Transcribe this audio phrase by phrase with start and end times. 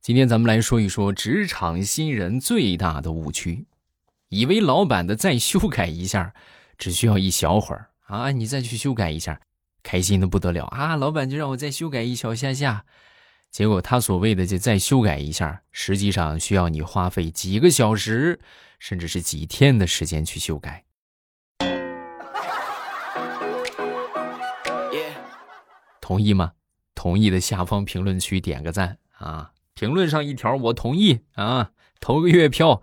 [0.00, 3.66] 今天咱们来说一说职场新人最大的误区，
[4.30, 6.32] 以为老板的再修改一下，
[6.78, 9.42] 只需要一小会儿啊，你再去修改一下，
[9.82, 10.96] 开心的不得了啊！
[10.96, 12.86] 老板就让我再修改一小下下，
[13.50, 18.40] 结果他所谓的这再修改一下，实际上需要你花费几个小时，
[18.78, 20.86] 甚至是几天的时间去修改。
[26.00, 26.52] 同意吗？
[26.94, 29.52] 同意的下方评论区点个赞啊！
[29.80, 31.70] 评论上一条，我同意啊，
[32.00, 32.82] 投个月票。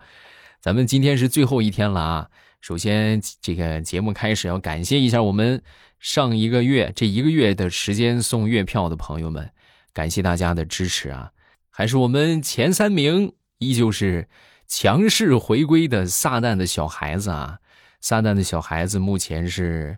[0.60, 2.30] 咱们今天是最后一天了啊。
[2.60, 5.62] 首先，这个节目开始要感谢一下我们
[6.00, 9.48] 上一个月这一个月的时间送月票的朋友们，
[9.92, 11.30] 感谢大家的支持啊！
[11.70, 14.28] 还是我们前三名，依旧是
[14.66, 17.60] 强势回归的撒旦的小孩子啊！
[18.00, 19.96] 撒旦的小孩子目前是，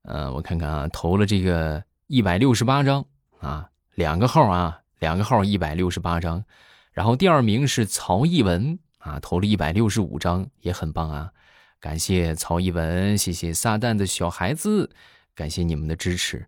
[0.00, 3.04] 呃，我看看啊，投了这个一百六十八张
[3.38, 4.80] 啊，两个号啊。
[4.98, 6.44] 两个号一百六十八张，
[6.92, 11.30] 然后第二名是曹艺文啊，投了一百六十五张，也很棒啊！
[11.78, 14.90] 感谢曹艺文，谢谢撒旦的小孩子，
[15.36, 16.46] 感谢你们的支持。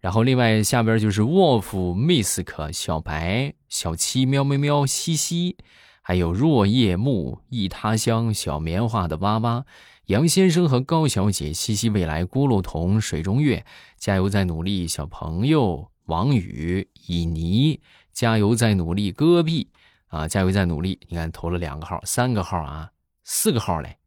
[0.00, 5.56] 然后另外下边就是 wolf、Misk、小白、小七、喵喵喵、西西，
[6.02, 9.64] 还有若叶木、忆他乡、小棉花的娃娃、
[10.06, 13.64] 杨先生和高小姐、西西未来、咕噜童、水中月，
[13.96, 15.90] 加油，再努力，小朋友。
[16.06, 17.80] 王宇、以尼，
[18.12, 19.12] 加油再努力！
[19.12, 19.70] 戈壁
[20.08, 20.98] 啊，加油再努力！
[21.08, 22.90] 你看投了两个号、三个号啊，
[23.24, 23.98] 四个号嘞，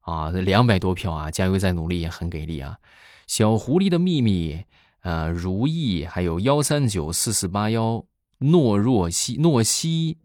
[0.00, 1.30] 啊，两百多票啊！
[1.30, 2.78] 加油再努力也很给力啊！
[3.26, 4.64] 小狐狸的秘密，
[5.00, 8.04] 呃，如意，还有幺三九四四八幺，
[8.38, 10.18] 诺若西、诺西、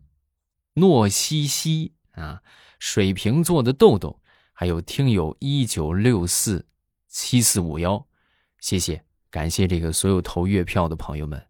[0.76, 2.42] 诺西西啊，
[2.78, 4.20] 水瓶座的豆豆，
[4.54, 6.68] 还有听友一九六四
[7.08, 8.06] 七四五幺，
[8.59, 9.04] 谢谢。
[9.30, 11.42] 感谢这个所有投月票的朋友们，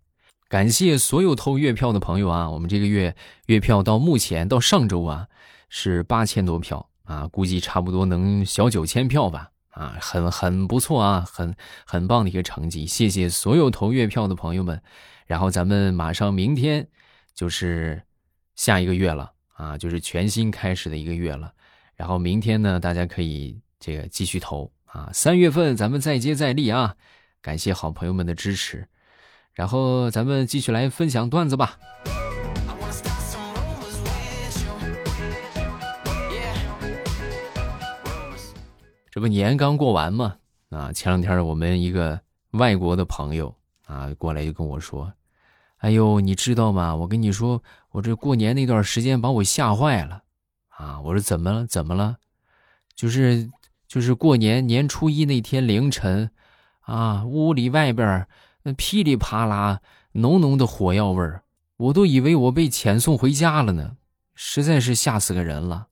[0.51, 2.49] 感谢所有投月票的朋友啊！
[2.49, 5.29] 我们这个月月票到目前到上周啊
[5.69, 11.55] 是八千多票啊，估计差不多能小九千票吧啊，很很不错啊，很
[11.85, 12.85] 很棒的一个成绩。
[12.85, 14.81] 谢谢所有投月票的朋友们，
[15.25, 16.85] 然后咱们马上明天
[17.33, 18.03] 就是
[18.57, 21.53] 下一个月了啊，就是全新开始的一个月了。
[21.95, 26.97] 然后明天呢，大家可以这个继续投啊，三月份咱们再接再厉啊！
[27.41, 28.89] 感谢好朋友们的支持，
[29.53, 31.77] 然后咱们继续来分享段子吧。
[39.09, 40.37] 这不年刚过完吗？
[40.69, 43.53] 啊，前两天我们一个外国的朋友
[43.85, 45.11] 啊过来就跟我说
[45.79, 46.95] ：“哎呦，你知道吗？
[46.95, 50.23] 我跟你说，我这过年那段时间把我吓坏了
[50.69, 51.67] 啊！”我说：“怎么了？
[51.67, 52.15] 怎么了？
[52.95, 53.49] 就是
[53.85, 56.31] 就是过年年初一那天凌晨。”
[56.87, 58.25] 啊，屋里外边
[58.63, 59.81] 那噼里啪啦，
[60.13, 61.43] 浓浓的火药味儿，
[61.77, 63.97] 我都以为我被遣送回家了呢，
[64.35, 65.87] 实在是吓死个人了。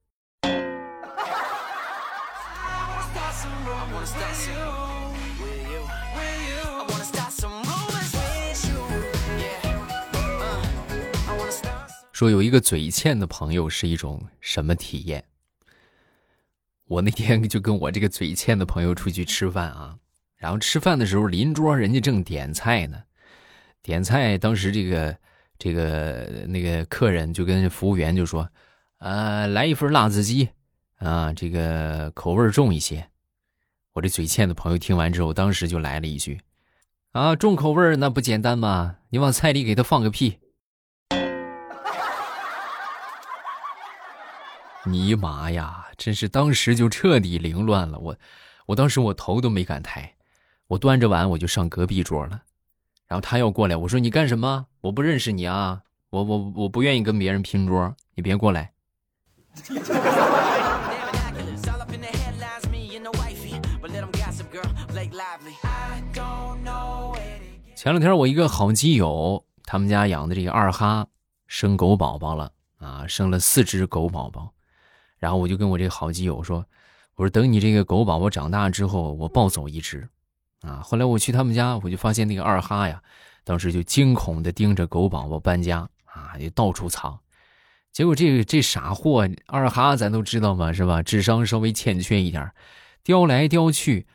[12.11, 15.23] 说有一个嘴欠的朋友是一种什么体验？
[16.85, 19.95] 我那天就跟我这个嘴欠的朋友出去吃饭啊。
[20.39, 23.03] 然后吃饭的时候，邻桌人家正点菜呢，
[23.83, 24.37] 点菜。
[24.37, 25.17] 当时这个
[25.57, 28.49] 这个那个客人就跟服务员就说
[28.99, 30.47] ：“啊，来一份辣子鸡，
[30.99, 33.09] 啊，这个口味重一些。”
[33.93, 36.39] 我这嘴欠的朋友听完之后，当时就来了一句
[37.11, 38.95] ：“啊，重口味那不简单吗？
[39.09, 40.39] 你往菜里给他放个屁！”
[44.85, 47.99] 尼玛呀，真是当时就彻底凌乱了。
[47.99, 48.15] 我，
[48.67, 50.15] 我当时我头都没敢抬。
[50.69, 52.43] 我端着碗我就上隔壁桌了，
[53.07, 54.67] 然后他要过来，我说你干什么？
[54.81, 55.81] 我不认识你啊，
[56.11, 58.71] 我我我不愿意跟别人拼桌，你别过来。
[67.75, 71.07] 前两天我一个好基友，他们家养的这个二哈
[71.47, 74.53] 生狗宝宝了啊，生了四只狗宝宝，
[75.17, 76.63] 然后我就跟我这个好基友说，
[77.15, 80.07] 我说等你这个狗宝宝长大之后，我抱走一只。
[80.61, 80.81] 啊！
[80.83, 83.01] 后来我去他们家，我就发现那个二哈呀，
[83.43, 87.19] 当时就惊恐的盯着狗宝宝搬家啊，就到处藏。
[87.91, 91.01] 结果这个这傻货二哈，咱都知道嘛，是吧？
[91.01, 92.51] 智商稍微欠缺一点，
[93.03, 94.05] 叼来叼去，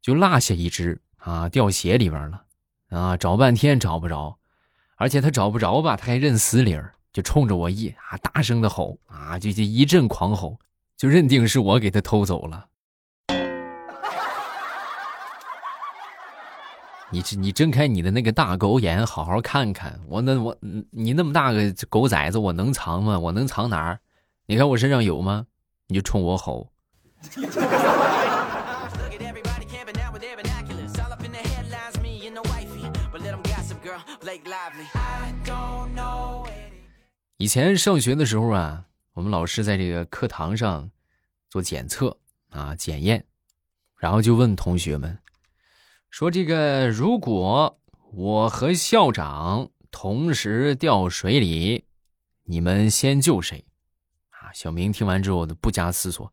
[0.00, 2.44] 就落下一只啊，掉鞋里边了
[2.88, 4.38] 啊，找半天找不着，
[4.96, 10.58] 而且他找不着吧，他还认死理儿，就冲着我一啊大声的吼啊，就就一阵狂吼，
[10.96, 12.68] 就认定是我给他偷走了。
[17.12, 20.56] 你你睁开你的那个大狗眼，好好看看我那我
[20.90, 23.18] 你那么大个狗崽子，我能藏吗？
[23.18, 23.98] 我能藏哪儿？
[24.46, 25.46] 你看我身上有吗？
[25.88, 26.70] 你就冲我吼。
[37.38, 38.84] 以前上学的时候啊，
[39.14, 40.88] 我们老师在这个课堂上
[41.48, 42.16] 做检测
[42.50, 43.24] 啊检验，
[43.98, 45.18] 然后就问同学们
[46.10, 47.80] 说：“这个如果
[48.12, 51.84] 我和校长同时掉水里，
[52.44, 53.64] 你们先救谁？”
[54.30, 56.32] 啊，小明听完之后，不加思索，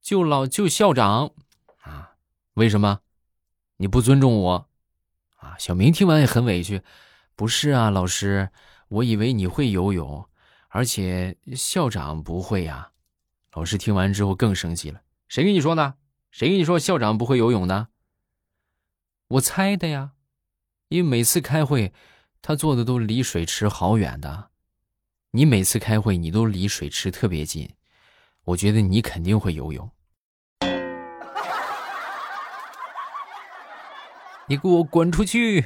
[0.00, 1.32] 救老救校长
[1.82, 2.12] 啊？
[2.54, 3.00] 为什么？
[3.78, 4.68] 你不尊重我？
[5.36, 6.82] 啊，小明听完也很委屈，
[7.34, 8.50] 不是啊，老师，
[8.88, 10.24] 我以为你会游泳，
[10.68, 12.92] 而且校长不会呀。
[13.54, 15.94] 老师听完之后更生气了，谁跟你说的？
[16.30, 17.88] 谁跟你说校长不会游泳的？
[19.32, 20.10] 我猜的呀，
[20.88, 21.94] 因为每次开会，
[22.42, 24.50] 他坐的都离水池好远的。
[25.30, 27.70] 你每次开会，你都离水池特别近，
[28.44, 29.90] 我觉得你肯定会游泳。
[34.46, 35.64] 你给我滚出去！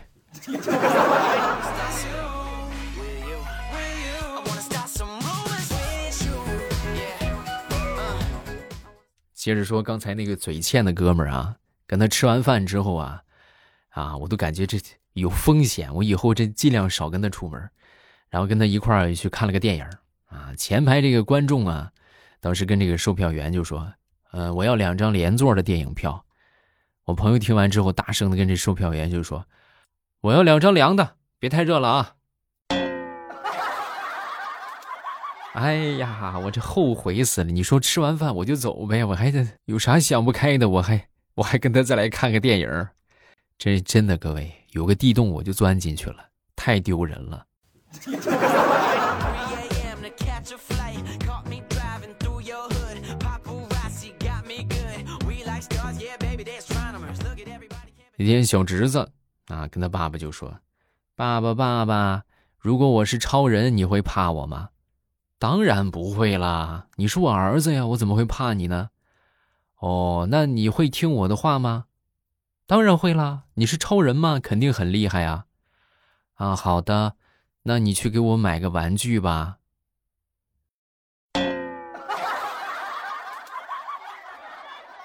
[9.34, 13.24] 接着说刚才那个嘴欠的哥们儿啊，跟他吃完饭之后啊，
[13.96, 14.78] 啊，我都感觉这
[15.14, 17.70] 有风险，我以后这尽量少跟他出门。
[18.28, 19.84] 然后跟他一块儿去看了个电影
[20.26, 21.90] 啊，前排这个观众啊，
[22.40, 23.90] 当时跟这个售票员就说
[24.32, 26.22] ：“呃，我要两张连座的电影票。”
[27.06, 29.46] 我朋友听完之后，大声的跟这售票员就说
[30.20, 32.12] ：“我要两张凉的，别太热了啊！”
[35.54, 37.50] 哎呀，我这后悔死了！
[37.50, 40.68] 你说吃完饭我就走呗，我还得有啥想不开的？
[40.68, 42.88] 我还我还跟他再来看个电影，
[43.58, 47.46] 这真的各位有个地洞我就钻进去了，太丢人了。
[58.18, 59.10] 那天小侄子
[59.48, 60.54] 啊，跟他爸爸就说
[61.16, 62.24] ：“爸爸，爸爸，
[62.58, 64.68] 如果我是超人，你会怕我吗
[65.38, 68.90] ？”“当然不会啦，你是我儿子呀，我怎么会怕你呢
[69.80, 71.85] ？”“哦，那你会听我的话吗
[72.66, 75.44] ？”“当然会啦，你是超人嘛，肯定很厉害呀。
[76.34, 77.14] ”“啊，好的，
[77.62, 79.58] 那你去给我买个玩具吧。”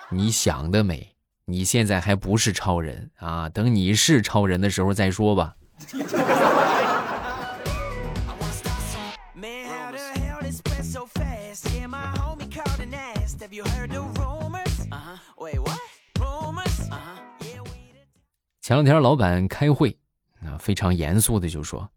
[0.10, 1.16] 你想得美。
[1.46, 3.50] 你现在还不是超人啊！
[3.50, 5.56] 等你是超人的时候再说吧。
[18.72, 19.98] 前两天老板开会，
[20.46, 21.90] 啊，非常严肃的就说：“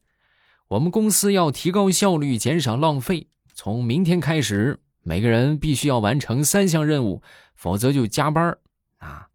[0.67, 3.29] 我们公司要提高效率，减少浪费。
[3.55, 7.23] 从明天开始，每个人必须要完成三项任务，
[7.55, 8.59] 否则就加班
[8.99, 9.29] 啊。”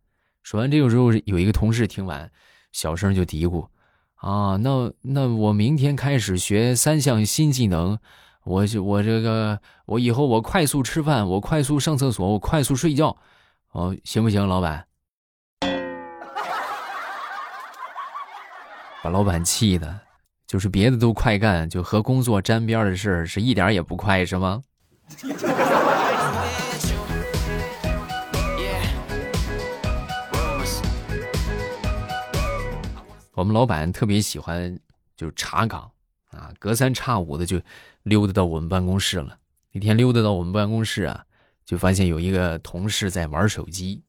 [0.44, 2.30] 说完这个时候，有一个同事听完，
[2.74, 3.70] 小声就嘀咕
[4.20, 7.98] ：“啊，那那我明天开始学三项新技能，
[8.44, 13.16] 我我这个我以后我快速吃饭，我快速上厕所，我快速睡觉，
[13.72, 14.88] 哦，行不行，老板？”
[19.02, 19.98] 把老板气的，
[20.46, 24.62] 就是别的都快干，就和工作沾边的事儿是一点也不快，是吗？
[33.34, 34.78] 我们老板特别喜欢
[35.16, 35.90] 就查岗
[36.32, 37.62] 啊，隔三差五的就
[38.04, 39.38] 溜达到我们办公室了。
[39.72, 41.24] 那天溜达到我们办公室啊，
[41.64, 44.04] 就发现有一个同事在玩手机，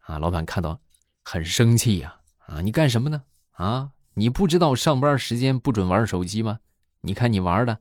[0.00, 0.80] 啊，老板看到
[1.22, 2.16] 很生气呀，
[2.46, 3.22] 啊，你干什么呢？
[3.52, 6.60] 啊，你不知道上班时间不准玩手机吗？
[7.00, 7.78] 你看你玩的，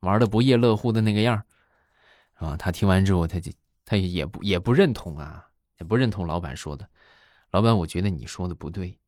[0.00, 1.42] 玩的不亦乐乎的那个样
[2.34, 2.56] 啊。
[2.56, 3.52] 他听完之后，他就
[3.84, 5.48] 他也不也不认同啊，
[5.78, 6.88] 也不认同老板说的。
[7.50, 8.98] 老板，我觉得你说的不对。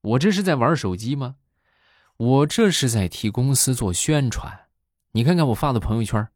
[0.00, 1.36] 我这是在玩手机吗？
[2.16, 4.66] 我这是在替公司做宣传。
[5.12, 6.28] 你看看我发的朋友圈，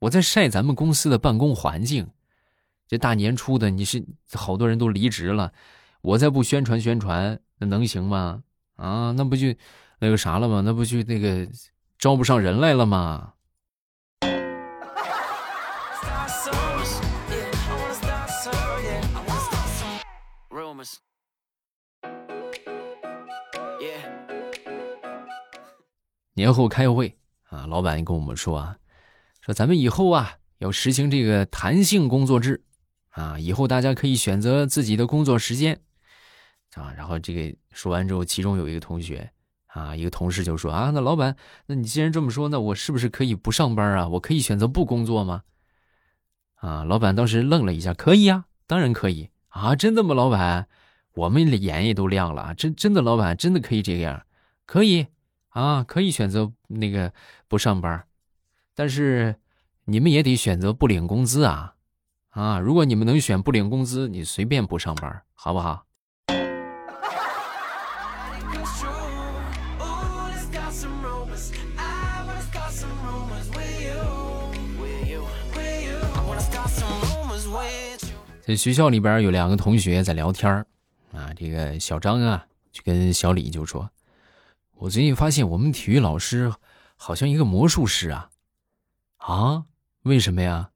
[0.00, 2.10] 我在晒咱们公司的办公环境。
[2.86, 5.52] 这大年初的，你是好多人都离职了，
[6.00, 8.42] 我再不宣传宣传，那能行吗？
[8.78, 9.48] 啊，那不就
[9.98, 10.62] 那个啥了吗？
[10.64, 11.46] 那不就那个
[11.98, 13.34] 招不上人来了吗？
[26.34, 27.18] 年后开会
[27.48, 28.76] 啊，老板跟我们说啊，
[29.40, 32.62] 说咱们以后啊要实行这个弹性工作制
[33.10, 35.80] 啊，以后大家可以选择自己的工作时间。
[36.78, 36.92] 啊。
[36.96, 39.30] 然后这个说完之后，其中有一个同学
[39.66, 44.08] 啊，一个同事就说啊，那老板，那你既然这么说，那我是不是可以不上班啊？
[44.08, 45.42] 我可以选择不工作吗？
[46.54, 50.68] 啊，老板当时愣了一下，可以呀，当然可以啊，真的吗，老板？
[51.14, 54.24] 我们的眼也都亮了，真真的，老板真的可以这个样，
[54.66, 55.06] 可以
[55.48, 57.12] 啊，可以选择那个
[57.48, 58.06] 不上班，
[58.74, 59.34] 但是
[59.86, 61.74] 你们也得选择不领工资啊，
[62.28, 65.87] 啊，如果你们能选不领工资，你随便不上班，好不好？
[78.46, 80.50] 在学校里边有两个同学在聊天
[81.12, 83.90] 啊，这个小张啊就跟小李就说
[84.76, 86.50] ：“我最近发现我们体育老师
[86.96, 88.30] 好像一个魔术师啊，
[89.18, 89.64] 啊，
[90.04, 90.70] 为什么呀？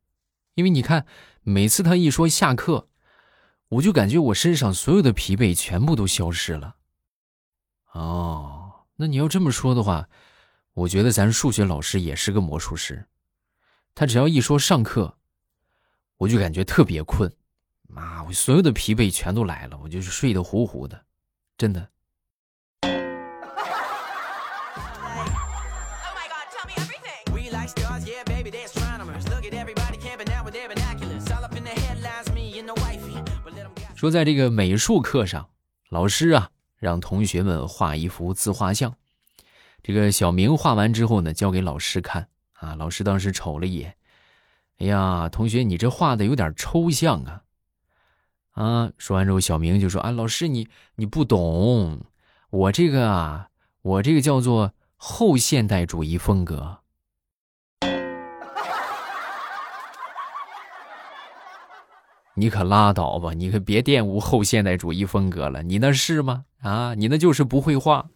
[0.55, 1.07] 因为你看
[1.43, 2.89] 每次他一说下课，
[3.71, 6.77] 我就感觉我身上所有的疲惫全部都消失了。
[7.93, 8.62] 哦，
[9.03, 10.09] 那你要这么说的话，
[10.75, 13.05] 我觉得咱数学老师也是个魔术师，
[13.97, 15.19] 他只要一说上课，
[16.19, 17.29] 我就感觉特别困。”
[17.91, 21.05] 妈，我所有的疲惫全都来了，我就是睡得呼呼的，
[21.59, 21.89] 真的。
[33.97, 35.51] 说在这个美术课上，
[35.89, 36.52] 老师啊
[36.83, 38.93] 让同学们画一幅自画像，
[39.85, 43.95] 这个小明画完之后呢，交给老师看啊，老师当时瞅了一眼，
[44.79, 47.43] 哎呀，同学你这画的有点抽象啊。
[48.51, 48.91] 啊！
[48.99, 52.05] 说完之后，小明就说：“啊，老师，你你不懂，
[52.51, 53.49] 我这个啊，
[53.83, 56.81] 我这个叫做后现代主义风格。”
[62.35, 63.33] 你可拉倒吧！
[63.35, 65.63] 你可别玷污后现代主义风格了。
[65.63, 66.45] 你那是吗？
[66.63, 68.07] 啊，你那就是不会画。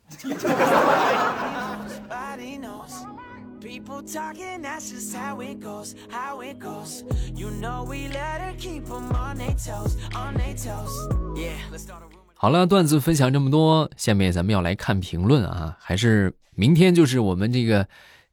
[12.34, 15.76] 好了，段子分享这么多，下面咱们要来看评论啊。
[15.78, 17.86] 还是明天就是我们这个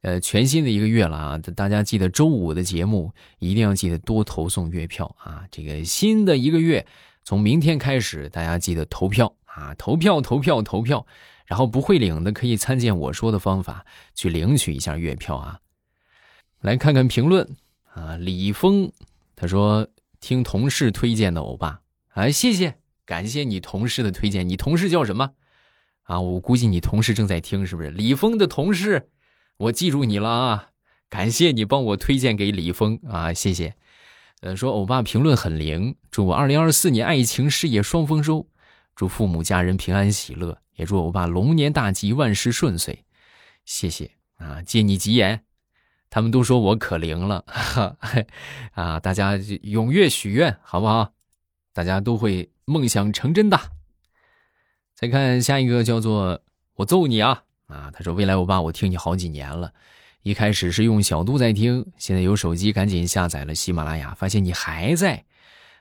[0.04, 1.38] 呃全新的一个月了啊！
[1.56, 5.44] 大家记得周五的节目一定要记得多投送月票啊！
[5.50, 6.86] 这个新的一个月
[7.24, 9.74] 从明天开始，大家记得投票啊！
[9.78, 11.06] 投票投票投票，
[11.46, 15.60] 然后不会领的可以参见我说的方法去领取一下月票啊！
[16.60, 17.56] 来看看评论
[17.94, 18.92] 啊，李峰
[19.34, 19.88] 他说
[20.20, 21.80] 听同事推荐的欧巴，
[22.10, 22.74] 哎，谢谢，
[23.06, 24.46] 感谢你同事的推荐。
[24.46, 25.30] 你同事叫什么？
[26.02, 27.88] 啊，我估计你同事正在听，是不是？
[27.88, 29.08] 李峰的同事，
[29.56, 30.70] 我记住你了啊，
[31.08, 33.74] 感谢你帮我推荐给李峰啊，谢谢。
[34.40, 38.48] 呃，说欧巴评论很灵，祝我二零二四年爱情事业双丰收，
[38.94, 43.04] 祝父母家人平安喜乐，也祝欧巴龙年大吉，万事顺遂。
[43.64, 45.44] 谢谢啊，借你吉言。
[46.10, 47.44] 他们都说我可灵了，
[48.74, 49.00] 啊！
[49.00, 51.12] 大家踊跃许愿，好不好？
[51.72, 53.58] 大家都会梦想成真的。
[54.94, 56.40] 再看下一个，叫做
[56.74, 57.43] 我揍你啊！
[57.66, 59.72] 啊，他说未来欧巴，我听你好几年了，
[60.22, 65.24] 一开始是用小度在听，现在有手机，赶紧下载了喜马拉雅，发现你还在，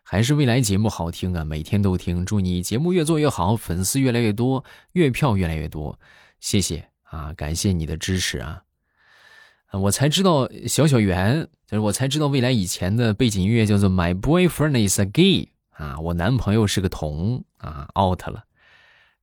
[0.01, 1.43] 还是未来节目好听啊！
[1.43, 4.63] 每天都听，祝你节目越做越好，粉丝越来越多，
[4.93, 5.97] 月票越来越多，
[6.39, 7.33] 谢谢啊！
[7.33, 8.61] 感谢你的支持啊！
[9.71, 18.43] 我才知道小小圆，就是我才知道未来以前的背景音乐叫做 My Boyfriend is a Gay 啊，我男朋友是个同啊，out 了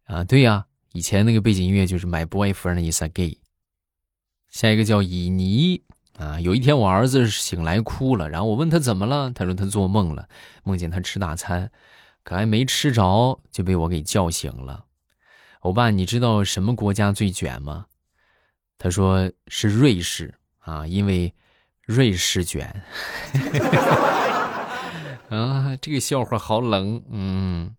[0.07, 3.39] 啊，对呀，以前那个背景音乐就是 My Boyfriend is a Gay。
[4.49, 5.83] 下一个叫以尼
[6.19, 10.29] 啊，有一天我儿子醒来哭了，然后我问他怎么了，他说他做梦了，
[10.65, 11.71] 梦见他吃大餐，
[12.25, 14.85] 可还没吃着就被我给叫醒了。
[15.61, 17.87] 欧巴，你知道什么国家最卷吗？
[18.77, 20.35] 他说是瑞士。
[20.61, 21.35] 啊，因为
[21.87, 22.83] 瑞士卷
[25.31, 27.03] 啊，这个笑话好冷。
[27.11, 27.75] 嗯，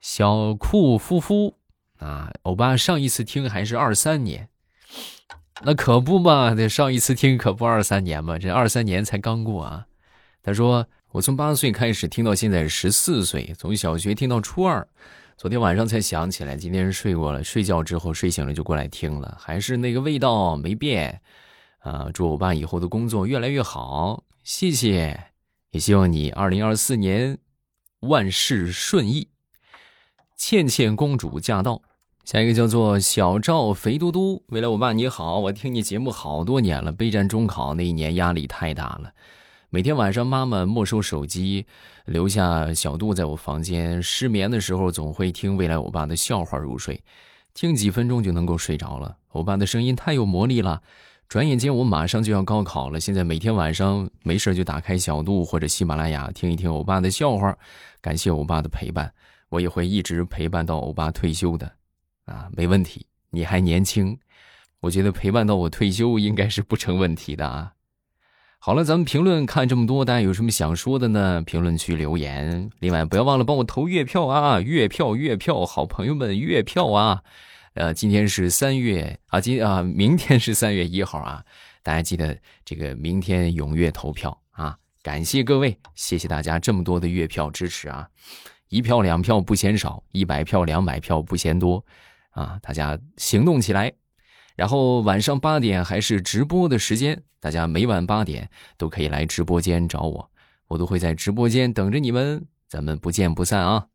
[0.00, 1.57] 小酷夫妇
[1.98, 4.48] 啊，欧巴上一次听还是二三年，
[5.62, 9.86] 那可不嘛，这上一次听可不二三年嘛，这二三年才刚过啊。
[10.42, 14.86] 他说我从八岁开始听到现在十四岁，从小学听到初二，
[15.36, 21.20] 昨天晚上才想起来，今天睡过了，睡觉之后睡醒了就过来听了，还是那个味道没变。
[21.80, 25.30] 啊，祝欧巴以后的工作越来越好，谢谢，
[25.70, 27.38] 也希望你二零二四年
[28.00, 29.28] 万事顺意。
[30.36, 31.80] 倩倩公主驾到，
[32.28, 39.10] 下一个叫做小赵肥嘟嘟，未来我爸你好，我听你节目好多年了，备战中考那一年压力太大了，
[39.70, 41.64] 每天晚上妈妈没收手机，
[42.04, 47.02] 留下小度在我房间，失眠的时候总会听未来欧巴的笑话入睡，
[47.54, 49.16] 听几分钟就能够睡着了。
[49.30, 50.82] 欧巴的声音太有魔力了。
[51.30, 57.56] 转眼间我马上就要高考了，现在每天晚上没事就打开小度或者喜马拉雅听一听欧巴的笑话，
[58.02, 59.10] 感谢欧巴的陪伴，
[59.48, 61.72] 我也会一直陪伴到欧巴退休的，
[62.28, 64.18] 啊，没问题，你还年轻，
[64.80, 67.72] 我觉得陪伴到我退休应该是不成问题的啊。
[68.58, 71.40] 好了，咱们评论看这么多，大家有什么想说的呢？
[71.42, 77.22] 评论区留言，另外不要忘了帮我投月票啊，月票月票，好朋友们月票啊。
[77.74, 81.44] 呃，今天是三月啊，今啊，明天是三月一号啊，
[81.84, 84.76] 大家记得这个明天踊跃投票啊！
[85.00, 88.08] 感谢各位，谢谢大家这么多的月票支持啊！
[88.68, 91.82] 一票两票不嫌少，一百票两百票不嫌多
[92.38, 92.58] 啊！
[92.62, 93.92] 大家行动起来，
[94.54, 100.30] 然后晚上八点还是直播的时间，大家每晚八点都可以来直播间找我，
[100.68, 103.86] 我都会在直播间等着你们，咱们不见不散啊！